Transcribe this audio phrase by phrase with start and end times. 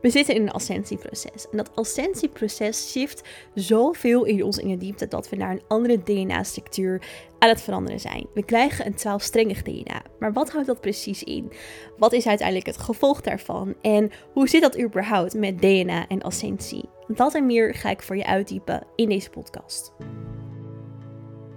[0.00, 1.48] We zitten in een ascensieproces.
[1.50, 3.22] En dat ascensieproces shift
[3.54, 7.02] zoveel in ons in de diepte dat we naar een andere DNA-structuur
[7.38, 8.26] aan het veranderen zijn.
[8.34, 10.02] We krijgen een 12-strengig DNA.
[10.18, 11.52] Maar wat houdt dat precies in?
[11.98, 13.74] Wat is uiteindelijk het gevolg daarvan?
[13.82, 16.88] En hoe zit dat überhaupt met DNA en ascensie?
[17.06, 19.92] Dat en meer ga ik voor je uitdiepen in deze podcast.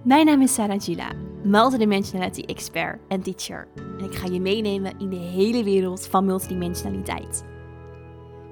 [0.03, 1.11] Mijn naam is Sarah Gila,
[1.43, 3.67] multidimensionality expert en teacher.
[3.99, 7.43] En ik ga je meenemen in de hele wereld van multidimensionaliteit.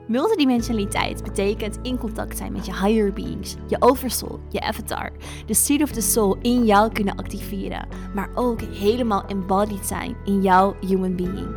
[0.08, 5.12] Multidimensionaliteit betekent in contact zijn met je higher beings, je oversoul, je avatar,
[5.46, 10.42] de seed of the soul in jou kunnen activeren, maar ook helemaal embodied zijn in
[10.42, 11.56] jouw human being.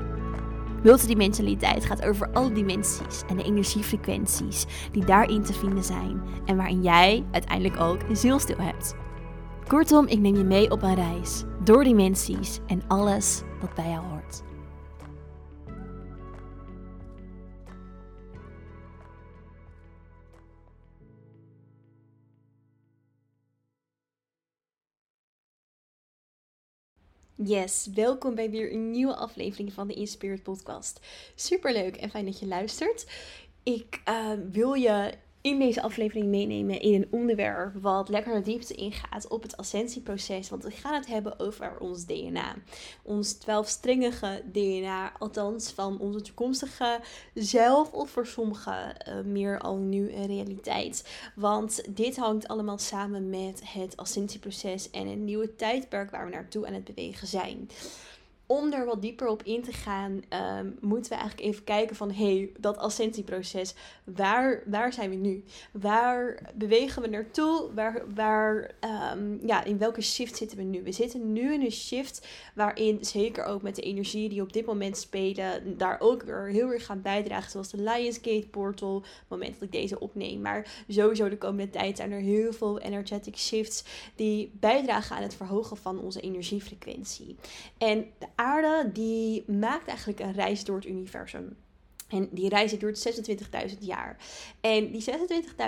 [0.83, 6.83] Multidimensionaliteit gaat over alle dimensies en de energiefrequenties die daarin te vinden zijn en waarin
[6.83, 8.95] jij uiteindelijk ook een zielstil hebt.
[9.67, 14.05] Kortom, ik neem je mee op een reis door dimensies en alles wat bij jou
[14.07, 14.50] hoort.
[27.45, 31.01] Yes, welkom bij weer een nieuwe aflevering van de Inspired Podcast.
[31.35, 33.07] Super leuk en fijn dat je luistert.
[33.63, 38.75] Ik uh, wil je in deze aflevering meenemen in een onderwerp wat lekker naar diepte
[38.75, 40.49] ingaat op het ascensieproces.
[40.49, 42.55] Want we gaan het hebben over ons DNA.
[43.03, 47.01] Ons twaalfstrengige DNA, althans van onze toekomstige
[47.35, 51.09] zelf of voor sommigen uh, meer al nu een realiteit.
[51.35, 56.67] Want dit hangt allemaal samen met het ascensieproces en een nieuwe tijdperk waar we naartoe
[56.67, 57.69] aan het bewegen zijn
[58.51, 60.23] om er wat dieper op in te gaan,
[60.59, 63.75] um, moeten we eigenlijk even kijken van hé, hey, dat ascensieproces,
[64.05, 65.45] waar, waar zijn we nu?
[65.73, 67.71] Waar bewegen we naartoe?
[67.75, 68.71] Waar, waar,
[69.15, 70.83] um, ja, in welke shift zitten we nu?
[70.83, 74.67] We zitten nu in een shift waarin zeker ook met de energie die op dit
[74.67, 79.53] moment spelen, daar ook weer heel erg gaan bijdragen, zoals de Lionsgate portal, het moment
[79.53, 80.41] dat ik deze opneem.
[80.41, 83.85] Maar sowieso de komende tijd zijn er heel veel energetic shifts
[84.15, 87.37] die bijdragen aan het verhogen van onze energiefrequentie.
[87.79, 91.57] En de aarde die maakt eigenlijk een reis door het universum.
[92.09, 93.29] En die reis duurt
[93.71, 94.17] 26.000 jaar.
[94.61, 95.05] En die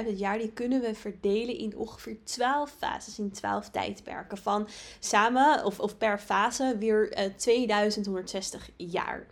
[0.06, 4.38] 26.000 jaar die kunnen we verdelen in ongeveer 12 fases, in 12 tijdperken.
[4.38, 4.68] Van
[4.98, 9.26] samen of, of per fase weer uh, 2160 jaar.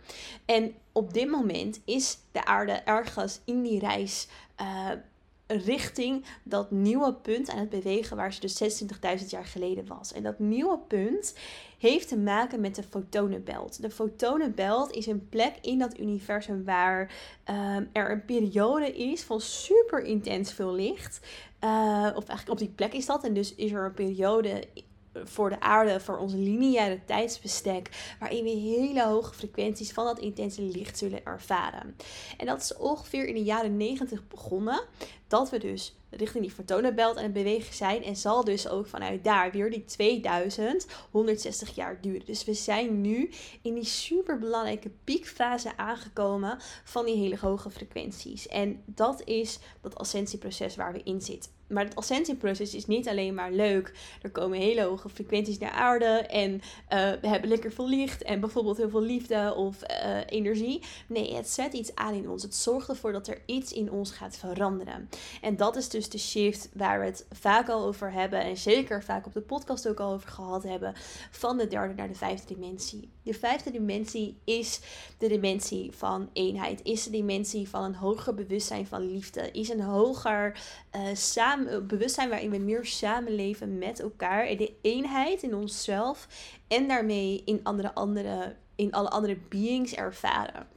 [0.45, 4.27] En op dit moment is de aarde ergens in die reis.
[4.61, 4.91] Uh,
[5.57, 8.81] richting dat nieuwe punt aan het bewegen waar ze dus
[9.21, 10.13] 26.000 jaar geleden was.
[10.13, 11.35] En dat nieuwe punt
[11.79, 13.81] heeft te maken met de fotonenbelt.
[13.81, 17.13] De fotonenbelt is een plek in dat universum waar
[17.49, 21.19] um, er een periode is van super intens veel licht.
[21.63, 23.23] Uh, of eigenlijk op die plek is dat.
[23.23, 24.67] En dus is er een periode
[25.13, 30.61] voor de aarde, voor onze lineaire tijdsbestek, waarin we hele hoge frequenties van dat intense
[30.61, 31.95] licht zullen ervaren.
[32.37, 34.81] En dat is ongeveer in de jaren 90 begonnen,
[35.27, 39.23] dat we dus richting die fotonenbelt aan het bewegen zijn en zal dus ook vanuit
[39.23, 42.25] daar weer die 2160 jaar duren.
[42.25, 43.29] Dus we zijn nu
[43.61, 48.47] in die super belangrijke piekfase aangekomen van die hele hoge frequenties.
[48.47, 51.60] En dat is dat ascensieproces waar we in zitten.
[51.71, 53.93] Maar het ascensieproces is niet alleen maar leuk.
[54.21, 56.05] Er komen hele hoge frequenties naar aarde.
[56.05, 56.59] En uh,
[57.21, 58.23] we hebben lekker veel licht.
[58.23, 60.83] En bijvoorbeeld heel veel liefde of uh, energie.
[61.07, 62.43] Nee, het zet iets aan in ons.
[62.43, 65.09] Het zorgt ervoor dat er iets in ons gaat veranderen.
[65.41, 68.39] En dat is dus de shift waar we het vaak al over hebben.
[68.39, 70.93] En zeker vaak op de podcast ook al over gehad hebben.
[71.31, 73.09] Van de derde naar de vijfde dimensie.
[73.23, 74.79] De vijfde dimensie is
[75.17, 76.83] de dimensie van eenheid.
[76.83, 79.51] Is de dimensie van een hoger bewustzijn van liefde.
[79.51, 80.59] Is een hoger
[80.95, 84.45] uh, samen bewustzijn waarin we meer samenleven met elkaar.
[84.45, 86.27] En de eenheid in onszelf
[86.67, 90.67] en daarmee in, andere, andere, in alle andere beings ervaren.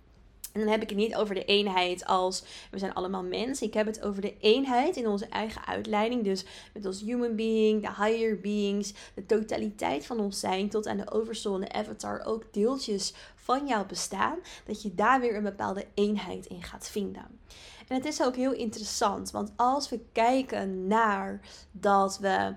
[0.55, 3.67] En dan heb ik het niet over de eenheid als we zijn allemaal mensen.
[3.67, 6.25] Ik heb het over de eenheid in onze eigen uitleiding.
[6.25, 6.45] Dus
[6.75, 11.11] met ons human being, de higher beings, de totaliteit van ons zijn tot aan de
[11.11, 14.39] oversoul en de avatar ook deeltjes van jouw bestaan.
[14.67, 17.41] Dat je daar weer een bepaalde eenheid in gaat vinden.
[17.89, 21.41] En het is ook heel interessant, want als we kijken naar
[21.71, 22.55] dat we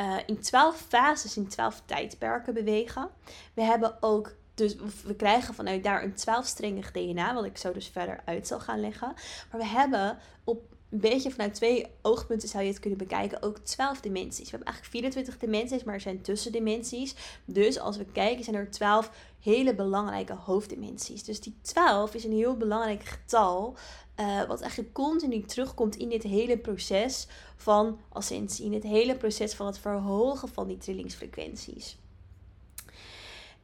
[0.00, 3.10] uh, in 12 fases, in 12 tijdperken bewegen.
[3.54, 7.88] We hebben ook dus we krijgen vanuit daar een 12-strengig DNA, wat ik zo dus
[7.88, 9.14] verder uit zal gaan leggen.
[9.50, 13.42] Maar we hebben op een beetje vanuit twee oogpunten zou je het kunnen bekijken.
[13.42, 14.50] Ook 12 dimensies.
[14.50, 17.14] We hebben eigenlijk 24 dimensies, maar er zijn tussendimensies.
[17.44, 19.10] Dus als we kijken, zijn er 12
[19.40, 21.24] hele belangrijke hoofddimensies.
[21.24, 23.76] Dus die 12 is een heel belangrijk getal.
[24.20, 28.64] Uh, wat eigenlijk continu terugkomt in dit hele proces van ascensie.
[28.64, 31.98] In het hele proces van het verhogen van die trillingsfrequenties.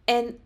[0.04, 0.38] En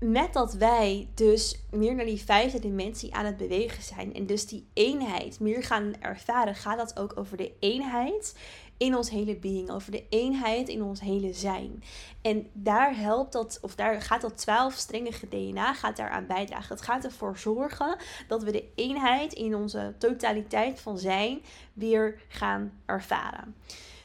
[0.00, 4.46] met dat wij dus meer naar die vijfde dimensie aan het bewegen zijn en dus
[4.46, 8.34] die eenheid meer gaan ervaren, gaat dat ook over de eenheid
[8.76, 11.82] in ons hele being, over de eenheid in ons hele zijn.
[12.22, 16.68] En daar helpt dat, of daar gaat dat twaalfstrengige DNA gaat daaraan bijdragen.
[16.68, 17.96] Dat gaat ervoor zorgen
[18.28, 21.42] dat we de eenheid in onze totaliteit van zijn
[21.72, 23.54] weer gaan ervaren.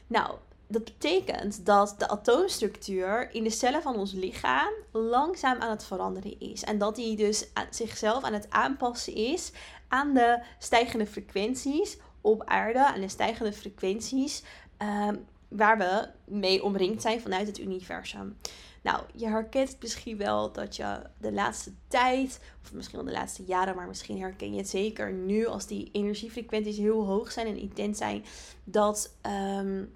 [0.08, 0.36] Nou,
[0.68, 6.40] dat betekent dat de atoomstructuur in de cellen van ons lichaam langzaam aan het veranderen
[6.40, 6.64] is.
[6.64, 9.52] En dat die dus zichzelf aan het aanpassen is
[9.88, 14.44] aan de stijgende frequenties op aarde, aan de stijgende frequenties
[14.78, 15.16] Ehm,
[15.48, 18.38] waar we mee omringd zijn vanuit het universum.
[18.82, 23.44] Nou, je herkent misschien wel dat je de laatste tijd, of misschien wel de laatste
[23.44, 27.58] jaren, maar misschien herken je het zeker nu als die energiefrequenties heel hoog zijn en
[27.58, 28.24] intens zijn,
[28.64, 29.16] dat,
[29.58, 29.94] um,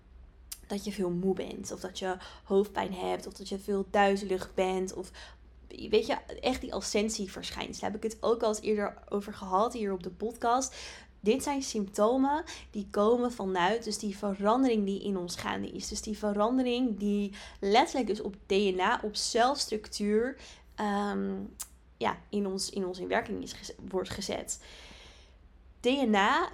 [0.69, 4.53] dat je veel moe bent, of dat je hoofdpijn hebt, of dat je veel duizelig
[4.53, 5.11] bent, of
[5.67, 7.79] weet je, echt die ascensieverschijnselen.
[7.79, 10.75] Daar heb ik het ook al eens eerder over gehad hier op de podcast.
[11.19, 15.87] Dit zijn symptomen die komen vanuit dus die verandering die in ons gaande is.
[15.87, 20.37] Dus die verandering die letterlijk dus op DNA, op celstructuur
[20.75, 21.35] ehm,
[21.97, 24.59] ja, in, ons, in ons in werking is, wordt gezet.
[25.79, 26.49] DNA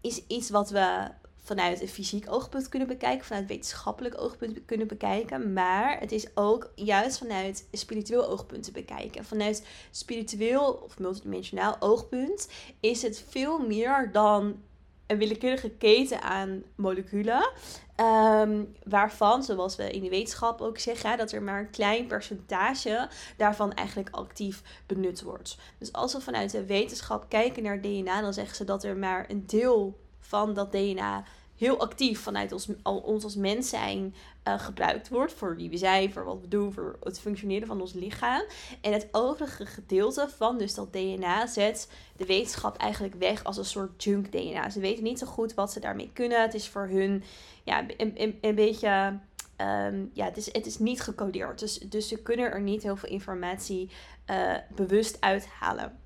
[0.00, 1.10] is iets wat we
[1.48, 5.52] vanuit een fysiek oogpunt kunnen bekijken, vanuit wetenschappelijk oogpunt kunnen bekijken.
[5.52, 9.24] Maar het is ook juist vanuit een spiritueel oogpunt te bekijken.
[9.24, 12.48] Vanuit spiritueel of multidimensionaal oogpunt
[12.80, 14.62] is het veel meer dan
[15.06, 17.50] een willekeurige keten aan moleculen.
[17.96, 23.08] Ehm, waarvan, zoals we in de wetenschap ook zeggen, dat er maar een klein percentage
[23.36, 25.56] daarvan eigenlijk actief benut wordt.
[25.78, 29.24] Dus als we vanuit de wetenschap kijken naar DNA, dan zeggen ze dat er maar
[29.28, 31.24] een deel van dat DNA
[31.58, 34.14] heel actief vanuit ons, ons als mens zijn
[34.48, 35.32] uh, gebruikt wordt.
[35.32, 38.42] Voor wie we zijn, voor wat we doen, voor het functioneren van ons lichaam.
[38.80, 43.64] En het overige gedeelte van dus dat DNA zet de wetenschap eigenlijk weg als een
[43.64, 44.70] soort junk DNA.
[44.70, 46.42] Ze weten niet zo goed wat ze daarmee kunnen.
[46.42, 47.22] Het is voor hun
[47.64, 49.18] ja, een, een, een beetje...
[49.56, 51.58] Ehm, ja, het is, het is niet gecodeerd.
[51.58, 53.90] Dus, dus ze kunnen er niet heel veel informatie
[54.30, 55.98] uh, bewust uithalen.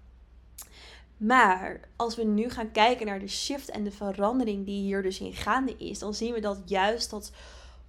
[1.22, 5.20] Maar als we nu gaan kijken naar de shift en de verandering die hier dus
[5.20, 7.32] in gaande is, dan zien we dat juist dat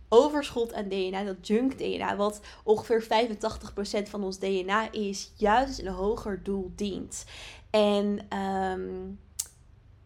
[0.10, 5.88] overschot aan DNA, dat junk DNA, wat ongeveer 85% van ons DNA is, juist een
[5.88, 7.26] hoger doel dient.
[7.70, 8.90] En ehm,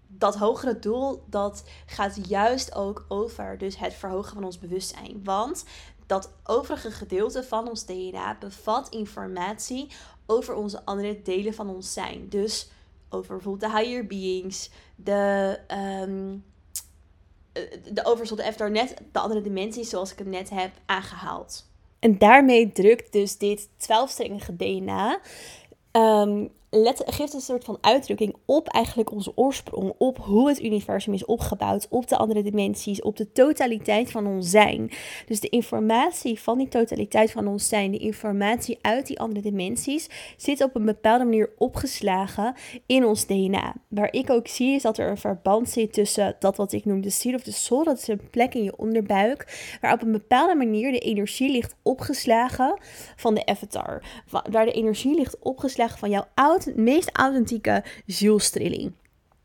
[0.07, 5.23] dat hogere doel, dat gaat juist ook over dus het verhogen van ons bewustzijn.
[5.23, 5.63] Want
[6.05, 9.87] dat overige gedeelte van ons DNA bevat informatie
[10.25, 12.29] over onze andere delen van ons zijn.
[12.29, 12.69] Dus
[13.09, 15.59] over bijvoorbeeld de higher beings, de,
[16.07, 16.43] um,
[17.93, 21.69] de overschot even net de andere dimensies zoals ik hem net heb aangehaald.
[21.99, 25.19] En daarmee drukt dus dit twaalfstrengige DNA
[25.91, 26.49] um,
[27.05, 31.87] geeft een soort van uitdrukking op eigenlijk onze oorsprong, op hoe het universum is opgebouwd,
[31.89, 34.91] op de andere dimensies, op de totaliteit van ons zijn.
[35.25, 40.09] Dus de informatie van die totaliteit van ons zijn, de informatie uit die andere dimensies,
[40.37, 43.75] zit op een bepaalde manier opgeslagen in ons DNA.
[43.87, 47.01] Waar ik ook zie is dat er een verband zit tussen dat wat ik noem
[47.01, 50.11] de seed of the soul, dat is een plek in je onderbuik, waar op een
[50.11, 52.79] bepaalde manier de energie ligt opgeslagen
[53.15, 54.03] van de avatar.
[54.49, 56.25] Waar de energie ligt opgeslagen van jouw
[56.75, 58.93] meest authentieke zielstrilling.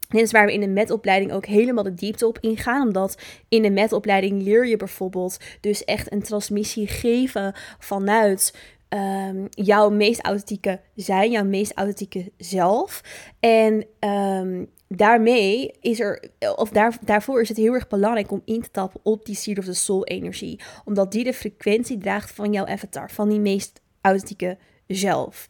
[0.08, 2.86] Dit is waar we in de metopleiding ook helemaal de diepte op ingaan.
[2.86, 3.18] Omdat
[3.48, 8.54] in de metopleiding leer je bijvoorbeeld dus echt een transmissie geven vanuit
[8.88, 13.02] um, jouw meest authentieke zijn, jouw meest authentieke zelf.
[13.40, 16.24] En um, daarmee is er,
[16.56, 19.58] of daar, daarvoor is het heel erg belangrijk om in te tappen op die Seed
[19.58, 20.60] of the Soul energie.
[20.84, 25.48] Omdat die de frequentie draagt van jouw avatar, van die meest authentieke zelf.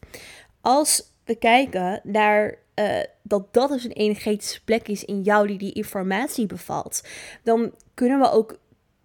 [0.61, 5.57] Als we kijken naar uh, dat dat dus een energetische plek is in jou die
[5.57, 7.07] die informatie bevat,
[7.43, 8.57] dan kunnen we ook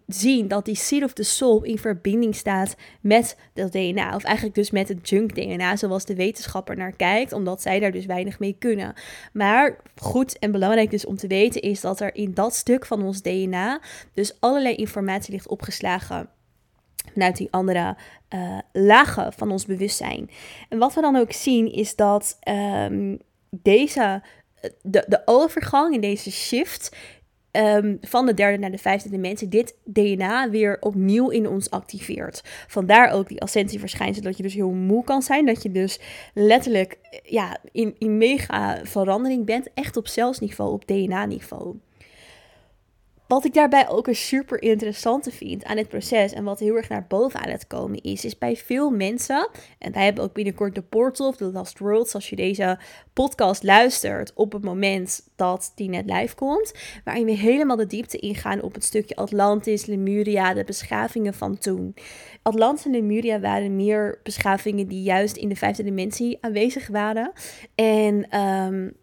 [0.07, 4.15] zien dat die seed of the soul in verbinding staat met dat DNA.
[4.15, 7.91] Of eigenlijk dus met het junk DNA, zoals de wetenschapper naar kijkt, omdat zij daar
[7.91, 8.93] dus weinig mee kunnen.
[9.33, 13.03] Maar goed en belangrijk dus om te weten is dat er in dat stuk van
[13.03, 13.81] ons DNA
[14.13, 16.29] dus allerlei informatie ligt opgeslagen
[17.13, 17.95] vanuit die andere
[18.33, 20.29] uh, lagen van ons bewustzijn.
[20.69, 24.21] En wat we dan ook zien is dat um, deze,
[24.81, 26.95] de, de overgang in deze shift
[27.51, 32.41] um, van de derde naar de vijfde dimensie, dit DNA weer opnieuw in ons activeert.
[32.67, 35.99] Vandaar ook die ascensieverschijnsel, dat je dus heel moe kan zijn, dat je dus
[36.33, 41.75] letterlijk ja, in, in mega verandering bent, echt op celsniveau, op DNA-niveau.
[43.29, 46.89] Wat ik daarbij ook een super interessante vind aan het proces en wat heel erg
[46.89, 50.75] naar boven aan het komen is, is bij veel mensen, en wij hebben ook binnenkort
[50.75, 52.79] de Portal of The Last Worlds, als je deze
[53.13, 58.17] podcast luistert op het moment dat die net live komt, waarin we helemaal de diepte
[58.17, 61.95] ingaan op het stukje Atlantis, Lemuria, de beschavingen van toen.
[62.41, 67.31] Atlantis en Lemuria waren meer beschavingen die juist in de vijfde dimensie aanwezig waren.
[67.75, 68.97] En um,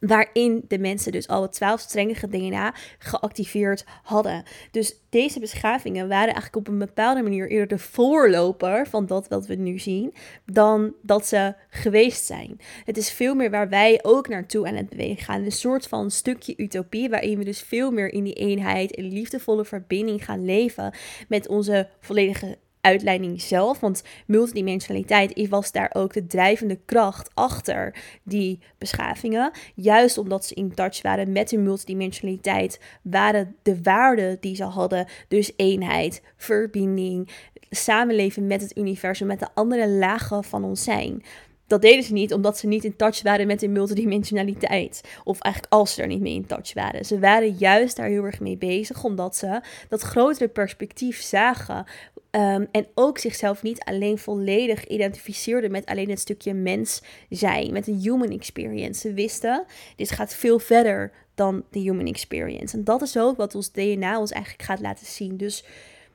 [0.00, 4.42] waarin de mensen dus al het twaalfstrengige DNA geactiveerd hadden.
[4.70, 9.46] Dus deze beschavingen waren eigenlijk op een bepaalde manier eerder de voorloper van dat wat
[9.46, 10.14] we nu zien,
[10.46, 12.60] dan dat ze geweest zijn.
[12.84, 15.44] Het is veel meer waar wij ook naartoe aan het bewegen gaan.
[15.44, 19.64] Een soort van stukje utopie waarin we dus veel meer in die eenheid en liefdevolle
[19.64, 20.94] verbinding gaan leven
[21.28, 23.80] met onze volledige uitleiding zelf.
[23.80, 29.50] Want multidimensionaliteit was daar ook de drijvende kracht achter die beschavingen.
[29.74, 35.06] Juist omdat ze in touch waren met hun multidimensionaliteit, waren de waarden die ze hadden,
[35.28, 37.28] dus eenheid, verbinding,
[37.70, 41.22] samenleven met het universum, met de andere lagen van ons zijn.
[41.70, 45.00] Dat deden ze niet omdat ze niet in touch waren met de multidimensionaliteit.
[45.24, 47.04] Of eigenlijk als ze er niet mee in touch waren.
[47.04, 51.86] Ze waren juist daar heel erg mee bezig, omdat ze dat grotere perspectief zagen
[52.30, 57.86] Ehm, en ook zichzelf niet alleen volledig identificeerde met alleen het stukje mens zijn, met
[57.86, 59.00] een human experience.
[59.00, 59.64] Ze wisten,
[59.96, 62.76] dit gaat veel verder dan de human experience.
[62.76, 65.36] En dat is ook wat ons DNA ons eigenlijk gaat laten zien.
[65.36, 65.64] Dus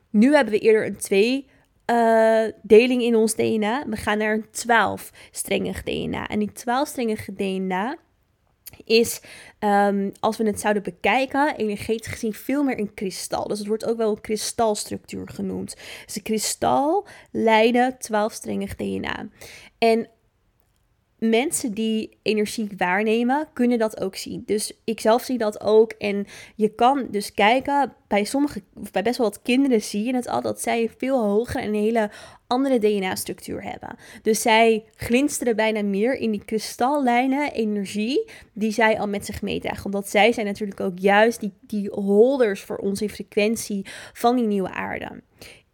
[0.09, 1.47] nu hebben we eerder een twee
[1.91, 3.83] uh, deling in ons DNA.
[3.87, 6.27] We gaan naar een 12 strengig DNA.
[6.27, 7.97] En die 12 strengige DNA
[8.83, 9.21] is,
[9.59, 13.47] um, als we het zouden bekijken, energetisch gezien veel meer een kristal.
[13.47, 15.75] Dus het wordt ook wel een kristalstructuur genoemd.
[16.05, 19.27] Dus een kristal leiden 12-strengig DNA.
[19.77, 20.09] En
[21.17, 24.43] mensen die energie waarnemen, kunnen dat ook zien.
[24.45, 25.91] Dus ik zelf zie dat ook.
[25.91, 30.27] En je kan dus kijken, bij sommige, bij best wel wat kinderen zie je het
[30.27, 32.09] al, dat zij veel hoger en een hele
[32.47, 33.95] andere DNA-structuur hebben.
[34.21, 39.85] Dus zij glinsteren bijna meer in die kristallijnen energie die zij al met zich meedragen.
[39.85, 44.71] Omdat zij zijn natuurlijk ook juist die, die holders voor onze frequentie van die nieuwe
[44.71, 45.21] aarde.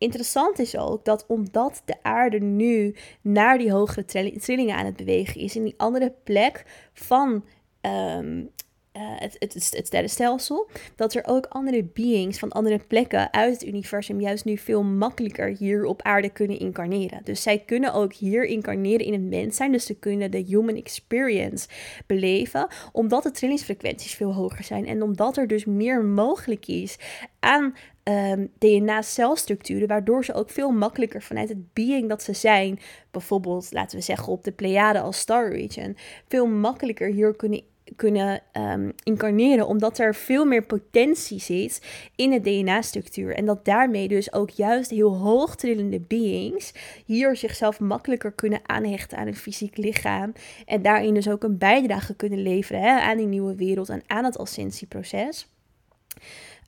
[0.01, 4.05] Interessant is ook dat omdat de aarde nu naar die hogere
[4.39, 7.46] trillingen aan het bewegen is, in die andere plek van
[7.81, 8.50] um,
[8.98, 13.65] uh, het, het, het sterrenstelsel, dat er ook andere beings van andere plekken uit het
[13.65, 17.22] universum juist nu veel makkelijker hier op aarde kunnen incarneren.
[17.24, 20.75] Dus zij kunnen ook hier incarneren in een mens zijn, dus ze kunnen de human
[20.75, 21.67] experience
[22.05, 26.98] beleven, omdat de trillingsfrequenties veel hoger zijn en omdat er dus meer mogelijk is
[27.39, 32.79] aan um, DNA-celstructuren, waardoor ze ook veel makkelijker vanuit het being dat ze zijn,
[33.12, 37.63] bijvoorbeeld laten we zeggen op de Pleiade als Star Region, veel makkelijker hier kunnen
[37.96, 41.81] kunnen um, incarneren, omdat er veel meer potentie zit
[42.15, 43.36] in de DNA-structuur.
[43.36, 46.74] En dat daarmee dus ook juist heel hoogtrillende beings
[47.05, 50.34] hier zichzelf makkelijker kunnen aanhechten aan een fysiek lichaam.
[50.65, 54.24] En daarin dus ook een bijdrage kunnen leveren hè, aan die nieuwe wereld en aan
[54.24, 55.48] het ascensieproces.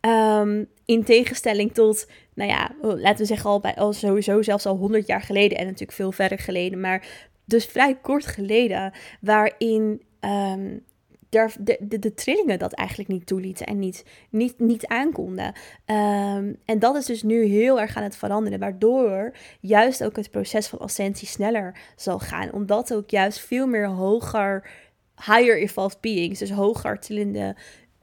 [0.05, 4.75] Um, in tegenstelling tot, nou ja, laten we zeggen al bij al sowieso zelfs al
[4.75, 7.07] 100 jaar geleden en natuurlijk veel verder geleden, maar
[7.45, 10.83] dus vrij kort geleden, waarin um,
[11.29, 15.53] de, de, de, trillingen dat eigenlijk niet toelieten en niet, niet, niet aankonden.
[15.85, 20.31] Um, en dat is dus nu heel erg aan het veranderen, waardoor juist ook het
[20.31, 22.51] proces van ascensie sneller zal gaan.
[22.51, 24.69] Omdat ook juist veel meer hoger,
[25.15, 27.55] higher evolved beings, dus hoger trillende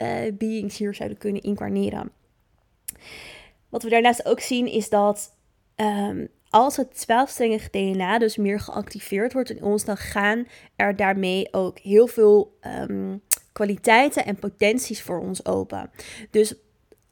[0.03, 2.11] uh, beings hier zouden kunnen incarneren.
[3.69, 5.37] Wat we daarnaast ook zien is dat
[5.77, 11.49] um, als het zwaalstrengig DNA dus meer geactiveerd wordt in ons, dan gaan er daarmee
[11.53, 15.91] ook heel veel um, kwaliteiten en potenties voor ons open.
[16.31, 16.55] Dus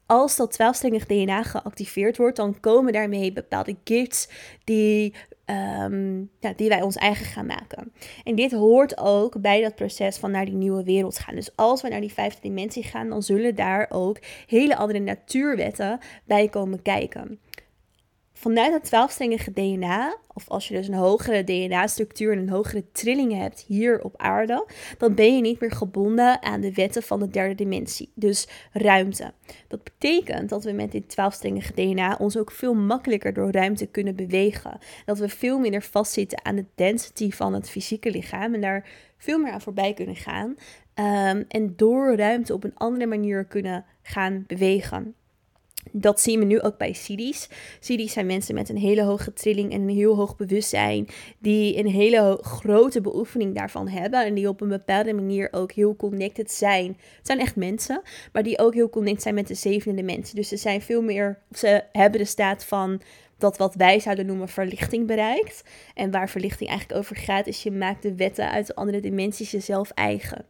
[0.05, 4.29] als dat twaalfstrengig DNA geactiveerd wordt, dan komen daarmee bepaalde gifts
[4.63, 5.13] die,
[6.39, 7.91] ja, die wij ons eigen gaan maken.
[8.23, 11.35] En dit hoort ook bij dat proces van naar die nieuwe wereld gaan.
[11.35, 15.99] Dus als we naar die vijfde dimensie gaan, dan zullen daar ook hele andere natuurwetten
[16.25, 17.39] bij komen kijken
[18.39, 23.33] vanuit het twaalfstrengige DNA, of als je dus een hogere DNA-structuur en een hogere trilling
[23.33, 24.65] hebt hier op aarde,
[24.97, 29.33] dan ben je niet meer gebonden aan de wetten van de derde dimensie, dus ruimte.
[29.67, 34.15] Dat betekent dat we met dit twaalfstrengige DNA ons ook veel makkelijker door ruimte kunnen
[34.15, 34.79] bewegen.
[35.05, 39.39] Dat we veel minder vastzitten aan de density van het fysieke lichaam en daar veel
[39.39, 40.49] meer aan voorbij kunnen gaan.
[40.49, 45.15] Um, en door ruimte op een andere manier kunnen gaan bewegen.
[45.91, 47.49] Dat zien we nu ook bij Sidi's.
[47.79, 51.07] Sidi's zijn mensen met een hele hoge trilling en een heel hoog bewustzijn.
[51.39, 54.25] Die een hele grote beoefening daarvan hebben.
[54.25, 56.87] En die op een bepaalde manier ook heel connected zijn.
[56.87, 60.35] Het zijn echt mensen, maar die ook heel connected zijn met de zevende dimensie.
[60.35, 63.01] Dus ze zijn veel meer, ze hebben de staat van
[63.37, 65.63] dat wat wij zouden noemen verlichting bereikt.
[65.93, 69.51] En waar verlichting eigenlijk over gaat, is je maakt de wetten uit de andere dimensies
[69.51, 70.45] jezelf eigen.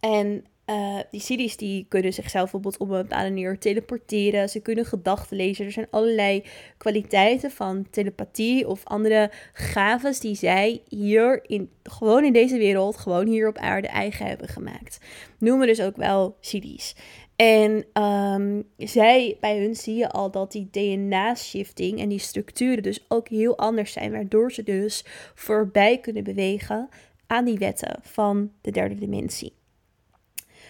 [0.00, 4.48] En uh, die Sidis die kunnen zichzelf bijvoorbeeld op een bepaalde manier teleporteren.
[4.48, 5.64] Ze kunnen gedachten lezen.
[5.64, 6.44] Er zijn allerlei
[6.76, 13.26] kwaliteiten van telepathie of andere gaves die zij hier in, gewoon in deze wereld, gewoon
[13.26, 15.00] hier op aarde eigen hebben gemaakt.
[15.38, 16.94] Noemen we dus ook wel Sidis.
[17.36, 23.04] En um, zij, bij hun zie je al dat die DNA-shifting en die structuren dus
[23.08, 26.88] ook heel anders zijn, waardoor ze dus voorbij kunnen bewegen
[27.26, 29.57] aan die wetten van de derde dimensie.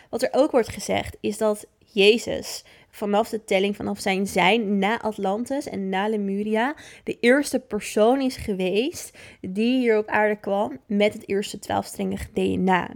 [0.09, 5.01] Wat er ook wordt gezegd is dat Jezus vanaf de telling, vanaf zijn zijn na
[5.01, 6.75] Atlantis en na Lemuria,
[7.05, 12.91] de eerste persoon is geweest die hier op aarde kwam met het eerste twaalfstrengige DNA.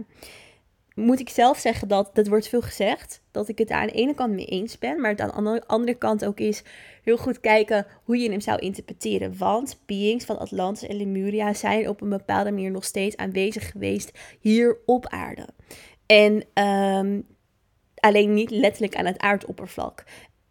[0.95, 4.13] Moet ik zelf zeggen dat, dat wordt veel gezegd, dat ik het aan de ene
[4.13, 6.63] kant mee eens ben, maar aan de andere kant ook is
[7.03, 9.37] heel goed kijken hoe je hem zou interpreteren.
[9.37, 14.11] Want beings van Atlantis en Lemuria zijn op een bepaalde manier nog steeds aanwezig geweest
[14.39, 15.47] hier op aarde.
[16.13, 17.21] En ehm,
[17.95, 20.03] alleen niet letterlijk aan het aardoppervlak.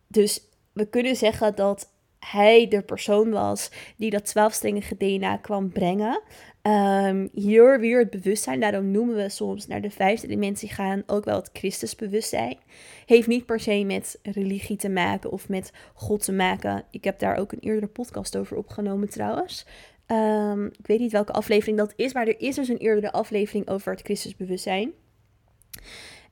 [0.06, 0.40] Dus
[0.72, 6.20] we kunnen zeggen dat hij de persoon was die dat twaalfstrengige DNA kwam brengen.
[6.62, 11.24] Um, hier weer het bewustzijn, daarom noemen we soms naar de vijfde dimensie gaan ook
[11.24, 12.58] wel het Christusbewustzijn.
[13.06, 16.84] Heeft niet per se met religie te maken of met God te maken.
[16.90, 19.66] Ik heb daar ook een eerdere podcast over opgenomen trouwens.
[20.06, 23.68] Um, ik weet niet welke aflevering dat is, maar er is dus een eerdere aflevering
[23.68, 24.92] over het Christusbewustzijn.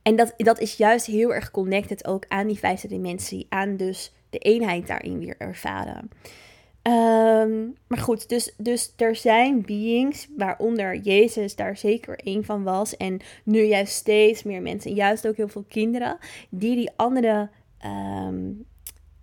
[0.01, 4.13] En dat, dat is juist heel erg connected ook aan die vijfde dimensie, aan dus
[4.29, 6.09] de eenheid daarin weer ervaren.
[6.81, 12.97] Ehm, maar goed, dus, dus er zijn beings, waaronder Jezus daar zeker één van was.
[12.97, 16.17] En nu juist steeds meer mensen, juist ook heel veel kinderen,
[16.49, 18.51] die die andere ehm,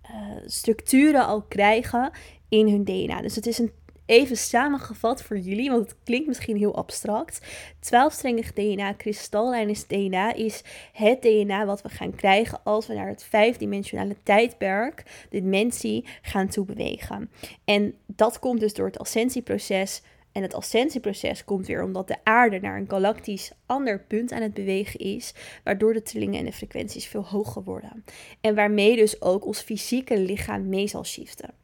[0.01, 0.11] eh,
[0.45, 2.11] structuren al krijgen
[2.49, 3.21] in hun DNA.
[3.21, 3.71] Dus het is een
[4.09, 7.41] Even samengevat voor jullie, want het klinkt misschien heel abstract.
[7.75, 10.63] 12-strengig DNA, kristallijnig DNA, is
[10.93, 16.47] het DNA wat we gaan krijgen als we naar het vijfdimensionale tijdperk, de dimensie, gaan
[16.47, 17.31] toebewegen.
[17.65, 20.01] En dat komt dus door het ascensieproces.
[20.31, 24.53] En het ascensieproces komt weer omdat de aarde naar een galactisch ander punt aan het
[24.53, 28.03] bewegen is, waardoor de trillingen en de frequenties veel hoger worden.
[28.41, 31.58] En waarmee dus ook ons fysieke lichaam mee zal shiften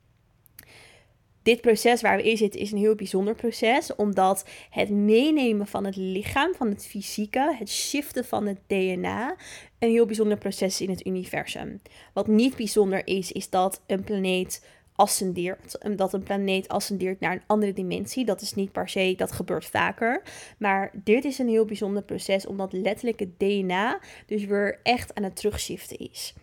[1.46, 5.86] dit proces waar we in zitten is een heel bijzonder proces, omdat het meenemen van
[5.86, 9.36] het lichaam, van het fysieke, het shiften van het DNA,
[9.80, 11.82] een heel bijzonder proces in het universum.
[12.14, 17.44] Wat niet bijzonder is, is dat een planeet ascendeert, dat een planeet ascendeert naar een
[17.48, 18.26] andere dimensie.
[18.26, 20.22] Dat is niet per se, dat gebeurt vaker.
[20.58, 25.24] Maar dit is een heel bijzonder proces, omdat letterlijk het DNA dus weer echt aan
[25.24, 26.34] het terugshiften is.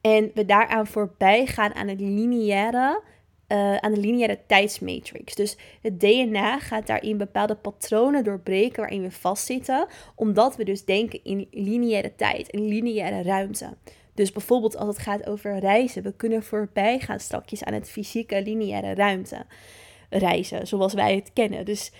[0.00, 3.02] En we daaraan voorbij gaan aan het lineaire
[3.48, 5.34] uh, aan de lineaire tijdsmatrix.
[5.34, 11.24] Dus het DNA gaat daarin bepaalde patronen doorbreken waarin we vastzitten, omdat we dus denken
[11.24, 13.76] in lineaire tijd, in lineaire ruimte.
[14.14, 18.42] Dus bijvoorbeeld als het gaat over reizen, we kunnen voorbij gaan strakjes aan het fysieke
[18.42, 19.46] lineaire ruimte
[20.10, 21.64] reizen, zoals wij het kennen.
[21.64, 21.92] Dus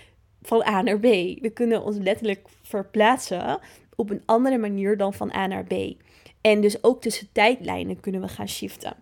[0.42, 1.02] van A naar B.
[1.40, 3.58] We kunnen ons letterlijk verplaatsen
[3.96, 5.72] op een andere manier dan van A naar B.
[6.40, 8.96] En dus ook tussen tijdlijnen kunnen we gaan shiften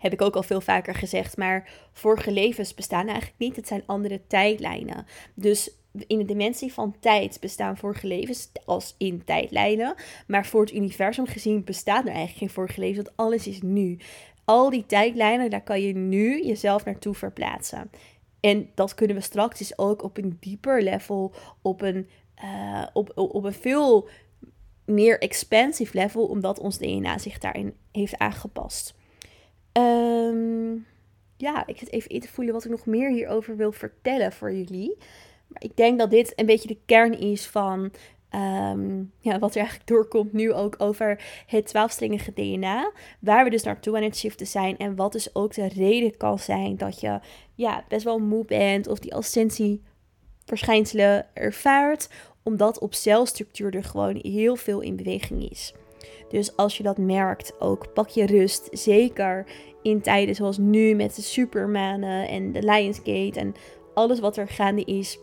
[0.00, 1.36] heb ik ook al veel vaker gezegd.
[1.36, 3.56] Maar vorige levens bestaan eigenlijk niet.
[3.56, 5.06] Het zijn andere tijdlijnen.
[5.34, 5.70] Dus
[6.06, 9.94] in de dimensie van tijd bestaan vorige levens als in tijdlijnen.
[10.26, 13.06] Maar voor het universum gezien bestaat er eigenlijk geen vorige levens.
[13.06, 13.98] Want alles is nu.
[14.44, 17.90] Al die tijdlijnen, daar kan je nu jezelf naartoe verplaatsen.
[18.40, 22.08] En dat kunnen we straks dus ook op een dieper level, op een,
[22.44, 24.08] uh, op, op een veel
[24.84, 28.98] meer expansive level, omdat ons DNA zich daarin heeft aangepast.
[29.72, 30.86] Um,
[31.36, 34.52] ja, ik zit even in te voelen wat ik nog meer hierover wil vertellen voor
[34.52, 34.96] jullie.
[35.46, 37.92] Maar ik denk dat dit een beetje de kern is van
[38.34, 42.92] um, ja, wat er eigenlijk doorkomt nu ook over het twaalfstrengige DNA.
[43.20, 44.78] Waar we dus naartoe aan het shiften zijn.
[44.78, 47.20] En wat dus ook de reden kan zijn dat je
[47.54, 52.08] ja, best wel moe bent of die ascensieverschijnselen ervaart.
[52.42, 55.74] Omdat op celstructuur er gewoon heel veel in beweging is.
[56.28, 58.68] Dus als je dat merkt, ook pak je rust.
[58.72, 59.46] Zeker
[59.82, 63.54] in tijden zoals nu met de supermanen en de Lionsgate en
[63.94, 65.18] alles wat er gaande is.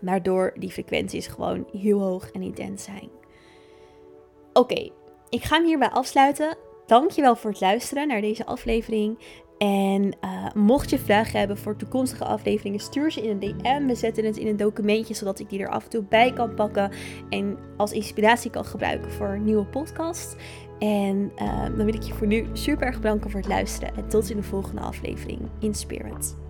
[0.00, 3.10] Waardoor die frequenties gewoon heel hoog en intens zijn.
[4.52, 4.90] Oké,
[5.28, 6.56] ik ga hem hierbij afsluiten.
[6.86, 9.18] Dankjewel voor het luisteren naar deze aflevering.
[9.58, 13.86] En uh, mocht je vragen hebben voor toekomstige afleveringen, stuur ze in een DM.
[13.86, 16.54] We zetten het in een documentje, zodat ik die er af en toe bij kan
[16.54, 16.90] pakken.
[17.30, 20.36] En als inspiratie kan gebruiken voor een nieuwe podcast.
[20.78, 23.96] En uh, dan wil ik je voor nu super erg bedanken voor het luisteren.
[23.96, 26.45] En tot in de volgende aflevering in.